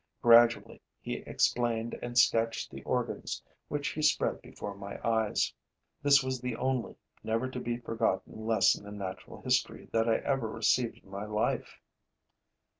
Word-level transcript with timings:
Gradually 0.23 0.81
he 0.99 1.17
explained 1.27 1.93
and 2.01 2.17
sketched 2.17 2.71
the 2.71 2.81
organs 2.85 3.43
which 3.67 3.89
he 3.89 4.01
spread 4.01 4.41
before 4.41 4.73
my 4.75 4.99
eyes. 5.07 5.53
This 6.01 6.23
was 6.23 6.41
the 6.41 6.55
only, 6.55 6.95
never 7.23 7.47
to 7.51 7.59
be 7.59 7.77
forgotten 7.77 8.47
lesson 8.47 8.87
in 8.87 8.97
natural 8.97 9.43
history 9.43 9.89
that 9.93 10.09
I 10.09 10.15
ever 10.17 10.49
received 10.49 11.03
in 11.03 11.11
my 11.11 11.25
life. 11.25 11.77